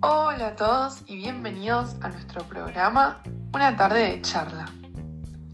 Hola 0.00 0.48
a 0.48 0.54
todos 0.54 1.02
y 1.08 1.16
bienvenidos 1.16 1.96
a 2.02 2.08
nuestro 2.08 2.44
programa 2.44 3.20
Una 3.52 3.76
tarde 3.76 4.10
de 4.10 4.22
charla. 4.22 4.66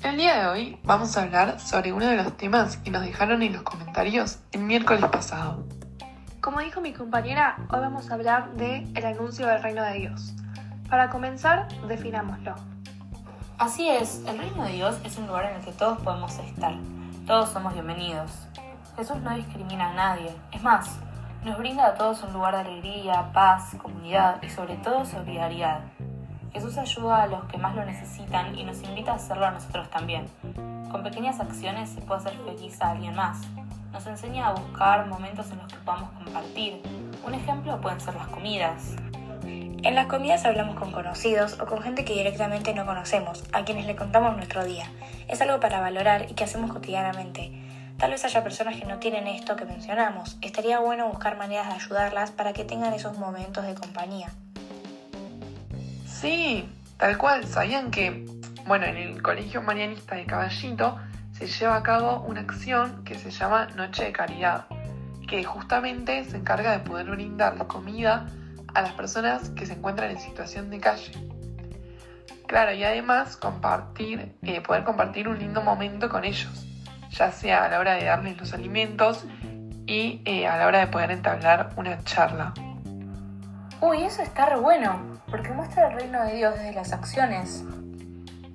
El 0.02 0.18
día 0.18 0.38
de 0.38 0.46
hoy 0.48 0.78
vamos 0.84 1.16
a 1.16 1.22
hablar 1.22 1.58
sobre 1.58 1.94
uno 1.94 2.06
de 2.06 2.16
los 2.16 2.36
temas 2.36 2.76
que 2.76 2.90
nos 2.90 3.00
dejaron 3.00 3.42
en 3.42 3.54
los 3.54 3.62
comentarios 3.62 4.40
el 4.52 4.60
miércoles 4.60 5.06
pasado. 5.06 5.64
Como 6.42 6.60
dijo 6.60 6.82
mi 6.82 6.92
compañera, 6.92 7.56
hoy 7.70 7.80
vamos 7.80 8.10
a 8.10 8.14
hablar 8.14 8.52
de 8.56 8.86
el 8.94 9.06
anuncio 9.06 9.46
del 9.46 9.62
reino 9.62 9.82
de 9.82 9.94
Dios. 9.94 10.34
Para 10.90 11.08
comenzar, 11.08 11.66
definámoslo. 11.88 12.54
Así 13.56 13.88
es, 13.88 14.22
el 14.26 14.36
reino 14.36 14.62
de 14.64 14.72
Dios 14.72 14.98
es 15.04 15.16
un 15.16 15.26
lugar 15.26 15.46
en 15.46 15.56
el 15.56 15.64
que 15.64 15.72
todos 15.72 15.98
podemos 16.02 16.38
estar. 16.38 16.74
Todos 17.26 17.48
somos 17.48 17.72
bienvenidos. 17.72 18.30
Jesús 18.94 19.16
no 19.22 19.34
discrimina 19.34 19.88
a 19.88 19.94
nadie. 19.94 20.36
Es 20.52 20.62
más, 20.62 20.98
nos 21.44 21.58
brinda 21.58 21.86
a 21.86 21.94
todos 21.94 22.22
un 22.22 22.32
lugar 22.32 22.54
de 22.54 22.60
alegría, 22.60 23.30
paz, 23.34 23.76
comunidad 23.76 24.42
y 24.42 24.48
sobre 24.48 24.76
todo 24.76 25.04
solidaridad. 25.04 25.80
Jesús 26.54 26.78
ayuda 26.78 27.24
a 27.24 27.26
los 27.26 27.44
que 27.44 27.58
más 27.58 27.74
lo 27.74 27.84
necesitan 27.84 28.58
y 28.58 28.64
nos 28.64 28.82
invita 28.82 29.12
a 29.12 29.16
hacerlo 29.16 29.44
a 29.44 29.50
nosotros 29.50 29.90
también. 29.90 30.26
Con 30.90 31.02
pequeñas 31.02 31.40
acciones 31.40 31.90
se 31.90 32.00
puede 32.00 32.20
hacer 32.20 32.38
feliz 32.44 32.80
a 32.80 32.92
alguien 32.92 33.14
más. 33.14 33.42
Nos 33.92 34.06
enseña 34.06 34.48
a 34.48 34.52
buscar 34.52 35.06
momentos 35.06 35.50
en 35.50 35.58
los 35.58 35.66
que 35.70 35.78
podamos 35.80 36.10
compartir. 36.12 36.80
Un 37.26 37.34
ejemplo 37.34 37.78
pueden 37.80 38.00
ser 38.00 38.14
las 38.14 38.28
comidas. 38.28 38.96
En 39.42 39.94
las 39.94 40.06
comidas 40.06 40.46
hablamos 40.46 40.76
con 40.76 40.92
conocidos 40.92 41.60
o 41.60 41.66
con 41.66 41.82
gente 41.82 42.06
que 42.06 42.14
directamente 42.14 42.72
no 42.72 42.86
conocemos, 42.86 43.44
a 43.52 43.64
quienes 43.64 43.84
le 43.84 43.96
contamos 43.96 44.34
nuestro 44.34 44.64
día. 44.64 44.90
Es 45.28 45.42
algo 45.42 45.60
para 45.60 45.80
valorar 45.80 46.26
y 46.30 46.34
que 46.34 46.44
hacemos 46.44 46.72
cotidianamente. 46.72 47.63
Tal 47.98 48.10
vez 48.10 48.24
haya 48.24 48.42
personas 48.42 48.76
que 48.76 48.86
no 48.86 48.98
tienen 48.98 49.28
esto 49.28 49.54
que 49.56 49.64
mencionamos. 49.64 50.36
Estaría 50.42 50.80
bueno 50.80 51.08
buscar 51.08 51.38
maneras 51.38 51.68
de 51.68 51.74
ayudarlas 51.74 52.32
para 52.32 52.52
que 52.52 52.64
tengan 52.64 52.92
esos 52.92 53.18
momentos 53.18 53.64
de 53.66 53.74
compañía. 53.74 54.30
Sí, 56.06 56.68
tal 56.96 57.16
cual. 57.18 57.46
¿Sabían 57.46 57.90
que, 57.90 58.26
bueno, 58.66 58.86
en 58.86 58.96
el 58.96 59.22
Colegio 59.22 59.62
Marianista 59.62 60.16
de 60.16 60.26
Caballito 60.26 60.98
se 61.32 61.46
lleva 61.46 61.76
a 61.76 61.82
cabo 61.82 62.24
una 62.26 62.40
acción 62.40 63.04
que 63.04 63.16
se 63.16 63.30
llama 63.30 63.66
Noche 63.76 64.04
de 64.04 64.12
Caridad, 64.12 64.66
que 65.28 65.44
justamente 65.44 66.24
se 66.24 66.36
encarga 66.36 66.72
de 66.72 66.80
poder 66.80 67.06
brindar 67.10 67.56
comida 67.68 68.26
a 68.74 68.82
las 68.82 68.92
personas 68.92 69.50
que 69.50 69.66
se 69.66 69.74
encuentran 69.74 70.10
en 70.10 70.20
situación 70.20 70.68
de 70.68 70.80
calle. 70.80 71.12
Claro, 72.48 72.72
y 72.72 72.82
además 72.82 73.36
compartir, 73.36 74.34
eh, 74.42 74.60
poder 74.60 74.82
compartir 74.82 75.28
un 75.28 75.38
lindo 75.38 75.62
momento 75.62 76.08
con 76.08 76.24
ellos 76.24 76.66
ya 77.14 77.30
sea 77.30 77.64
a 77.64 77.68
la 77.68 77.78
hora 77.78 77.94
de 77.94 78.04
darles 78.04 78.36
los 78.38 78.52
alimentos 78.52 79.24
y 79.86 80.20
eh, 80.24 80.46
a 80.46 80.56
la 80.58 80.66
hora 80.66 80.80
de 80.80 80.86
poder 80.88 81.10
entablar 81.10 81.70
una 81.76 82.02
charla. 82.04 82.52
Uy, 83.80 84.02
eso 84.02 84.22
está 84.22 84.46
re 84.46 84.56
bueno, 84.56 85.20
porque 85.30 85.50
muestra 85.50 85.88
el 85.88 85.98
reino 85.98 86.24
de 86.24 86.36
Dios 86.36 86.54
desde 86.54 86.72
las 86.72 86.92
acciones. 86.92 87.64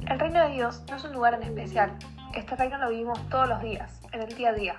El 0.08 0.20
reino 0.20 0.44
de 0.48 0.54
Dios 0.54 0.84
no 0.90 0.98
es 0.98 1.04
un 1.04 1.14
lugar 1.14 1.36
en 1.36 1.44
especial, 1.44 1.92
este 2.34 2.56
reino 2.56 2.78
lo 2.78 2.90
vivimos 2.90 3.20
todos 3.30 3.48
los 3.48 3.62
días, 3.62 4.02
en 4.12 4.22
el 4.22 4.36
día 4.36 4.50
a 4.50 4.54
día. 4.54 4.76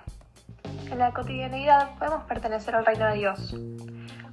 En 0.91 0.99
la 0.99 1.13
cotidianidad 1.13 1.91
podemos 1.99 2.25
pertenecer 2.25 2.75
al 2.75 2.85
reino 2.85 3.07
de 3.07 3.15
Dios. 3.15 3.57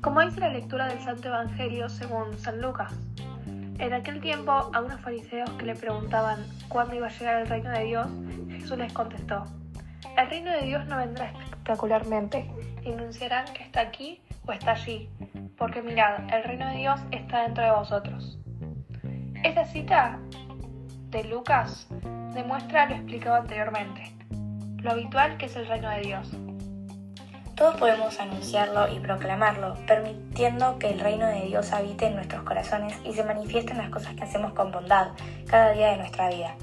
Como 0.01 0.21
dice 0.21 0.39
la 0.39 0.49
lectura 0.49 0.87
del 0.87 0.99
Santo 0.99 1.27
Evangelio 1.27 1.89
según 1.89 2.37
San 2.37 2.61
Lucas, 2.61 2.93
en 3.79 3.93
aquel 3.93 4.21
tiempo 4.21 4.51
a 4.51 4.81
unos 4.81 4.99
fariseos 5.01 5.49
que 5.51 5.65
le 5.65 5.75
preguntaban 5.75 6.45
cuándo 6.67 6.95
iba 6.95 7.07
a 7.07 7.09
llegar 7.11 7.41
el 7.41 7.47
reino 7.47 7.69
de 7.69 7.83
Dios, 7.83 8.07
Jesús 8.67 8.79
les 8.79 8.91
contestó, 8.91 9.45
el 10.17 10.29
reino 10.29 10.51
de 10.51 10.63
Dios 10.63 10.85
no 10.87 10.97
vendrá 10.97 11.27
espectacularmente, 11.27 12.51
y 12.83 12.91
anunciarán 12.91 13.45
que 13.53 13.63
está 13.63 13.79
aquí 13.79 14.21
o 14.45 14.51
está 14.51 14.71
allí, 14.71 15.09
porque 15.57 15.81
mirad, 15.81 16.27
el 16.33 16.43
reino 16.43 16.67
de 16.71 16.79
Dios 16.79 16.99
está 17.11 17.43
dentro 17.43 17.63
de 17.63 17.71
vosotros. 17.71 18.37
Esta 19.41 19.63
cita 19.63 20.19
de 21.11 21.23
Lucas 21.23 21.87
demuestra 22.33 22.89
lo 22.89 22.95
explicado 22.95 23.37
anteriormente, 23.37 24.11
lo 24.79 24.91
habitual 24.91 25.37
que 25.37 25.45
es 25.45 25.55
el 25.55 25.65
reino 25.65 25.89
de 25.89 26.01
Dios. 26.01 26.29
Todos 27.55 27.77
podemos 27.77 28.19
anunciarlo 28.19 28.93
y 28.93 28.99
proclamarlo, 28.99 29.75
permitiendo 29.87 30.77
que 30.77 30.89
el 30.89 30.99
reino 30.99 31.25
de 31.25 31.43
Dios 31.43 31.71
habite 31.71 32.07
en 32.07 32.15
nuestros 32.15 32.43
corazones 32.43 32.99
y 33.05 33.13
se 33.13 33.23
manifieste 33.23 33.71
en 33.71 33.77
las 33.77 33.91
cosas 33.91 34.13
que 34.15 34.25
hacemos 34.25 34.51
con 34.51 34.73
bondad 34.73 35.11
cada 35.45 35.71
día 35.71 35.91
de 35.91 35.99
nuestra 35.99 36.27
vida. 36.27 36.53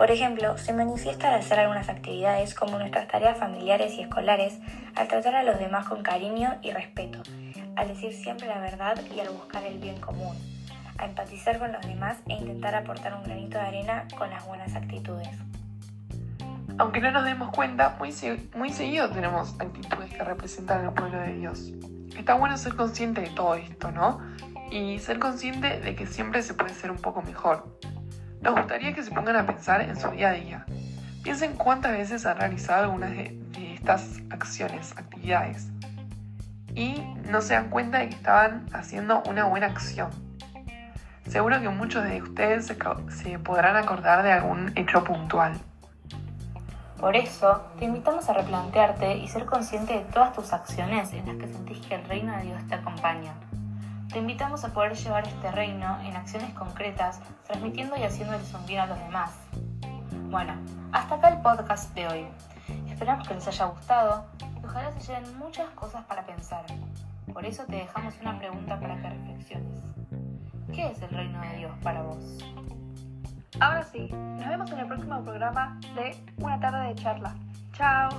Por 0.00 0.10
ejemplo, 0.10 0.56
se 0.56 0.72
manifiesta 0.72 1.28
al 1.28 1.40
hacer 1.40 1.60
algunas 1.60 1.90
actividades 1.90 2.54
como 2.54 2.78
nuestras 2.78 3.06
tareas 3.06 3.36
familiares 3.36 3.92
y 3.98 4.00
escolares, 4.00 4.58
al 4.94 5.08
tratar 5.08 5.34
a 5.36 5.42
los 5.42 5.58
demás 5.58 5.86
con 5.86 6.02
cariño 6.02 6.56
y 6.62 6.70
respeto, 6.70 7.20
al 7.76 7.88
decir 7.88 8.14
siempre 8.14 8.48
la 8.48 8.60
verdad 8.60 8.98
y 9.14 9.20
al 9.20 9.28
buscar 9.28 9.62
el 9.62 9.76
bien 9.76 10.00
común, 10.00 10.34
a 10.96 11.04
empatizar 11.04 11.58
con 11.58 11.70
los 11.72 11.86
demás 11.86 12.16
e 12.28 12.32
intentar 12.32 12.74
aportar 12.76 13.12
un 13.14 13.24
granito 13.24 13.58
de 13.58 13.64
arena 13.64 14.08
con 14.16 14.30
las 14.30 14.46
buenas 14.46 14.74
actitudes 14.74 15.28
aunque 16.78 17.02
no 17.02 17.10
nos 17.10 17.26
demos 17.26 17.50
cuenta, 17.50 17.96
muy, 17.98 18.14
muy 18.56 18.70
seguido 18.72 19.10
tenemos 19.10 19.54
actitudes 19.60 20.14
que 20.14 20.24
representan 20.24 20.86
al 20.86 20.94
pueblo 20.94 21.18
de 21.18 21.34
Dios. 21.34 21.72
Está 22.16 22.32
bueno 22.32 22.56
ser 22.56 22.74
consciente 22.74 23.20
de 23.20 23.28
todo 23.28 23.54
esto, 23.54 23.90
¿no? 23.90 24.18
Y 24.70 24.98
ser 24.98 25.18
consciente 25.18 25.78
de 25.78 25.94
que 25.94 26.06
siempre 26.06 26.42
se 26.42 26.54
puede 26.54 26.72
ser 26.72 26.90
un 26.90 26.96
poco 26.96 27.20
mejor. 27.20 27.78
Nos 28.42 28.54
gustaría 28.54 28.94
que 28.94 29.02
se 29.02 29.10
pongan 29.10 29.36
a 29.36 29.46
pensar 29.46 29.82
en 29.82 29.98
su 30.00 30.10
día 30.10 30.30
a 30.30 30.32
día. 30.32 30.64
Piensen 31.22 31.54
cuántas 31.54 31.92
veces 31.92 32.24
han 32.24 32.38
realizado 32.38 32.84
algunas 32.84 33.10
de, 33.10 33.38
estas 33.74 34.20
acciones, 34.30 34.92
actividades. 34.96 35.68
Y 36.74 37.02
no 37.30 37.42
se 37.42 37.54
dan 37.54 37.68
cuenta 37.68 37.98
de 37.98 38.08
que 38.08 38.14
estaban 38.14 38.66
haciendo 38.72 39.22
una 39.28 39.44
buena 39.44 39.66
acción. 39.66 40.10
Seguro 41.28 41.60
que 41.60 41.68
muchos 41.68 42.04
de 42.04 42.22
ustedes 42.22 42.66
se 42.66 43.38
podrán 43.38 43.76
acordar 43.76 44.22
de 44.22 44.32
algún 44.32 44.72
hecho 44.76 45.04
puntual. 45.04 45.52
Por 46.98 47.16
eso, 47.16 47.62
te 47.78 47.86
invitamos 47.86 48.28
a 48.28 48.34
replantearte 48.34 49.16
y 49.16 49.28
ser 49.28 49.46
consciente 49.46 49.94
de 49.94 50.04
todas 50.12 50.34
tus 50.34 50.52
acciones 50.52 51.12
en 51.12 51.26
las 51.26 51.36
que 51.36 51.48
sentís 51.52 51.78
que 51.86 51.94
el 51.94 52.04
reino 52.04 52.36
de 52.36 52.42
Dios 52.42 52.68
te 52.68 52.74
acompaña. 52.74 53.32
Te 54.12 54.18
invitamos 54.18 54.64
a 54.64 54.72
poder 54.72 54.94
llevar 54.96 55.26
este 55.26 55.52
reino 55.52 56.00
en 56.02 56.16
acciones 56.16 56.52
concretas, 56.54 57.20
transmitiendo 57.46 57.96
y 57.96 58.02
haciéndoles 58.02 58.52
un 58.52 58.66
bien 58.66 58.80
a 58.80 58.86
los 58.86 58.98
demás. 58.98 59.30
Bueno, 60.30 60.54
hasta 60.90 61.14
acá 61.14 61.28
el 61.28 61.40
podcast 61.40 61.94
de 61.94 62.08
hoy. 62.08 62.26
Esperamos 62.88 63.28
que 63.28 63.34
les 63.34 63.46
haya 63.46 63.66
gustado 63.66 64.26
y 64.60 64.66
ojalá 64.66 64.90
se 64.98 65.12
lleven 65.12 65.38
muchas 65.38 65.70
cosas 65.70 66.04
para 66.06 66.26
pensar. 66.26 66.64
Por 67.32 67.46
eso 67.46 67.64
te 67.66 67.76
dejamos 67.76 68.14
una 68.20 68.36
pregunta 68.36 68.80
para 68.80 69.00
que 69.00 69.10
reflexiones. 69.10 69.80
¿Qué 70.74 70.88
es 70.88 71.00
el 71.02 71.10
reino 71.10 71.40
de 71.42 71.56
Dios 71.58 71.72
para 71.80 72.02
vos? 72.02 72.38
Ahora 73.60 73.84
sí, 73.84 74.08
nos 74.10 74.48
vemos 74.48 74.70
en 74.72 74.78
el 74.80 74.86
próximo 74.88 75.22
programa 75.22 75.78
de 75.94 76.16
Una 76.38 76.58
tarde 76.58 76.88
de 76.88 76.94
charla. 76.96 77.36
Chao. 77.74 78.10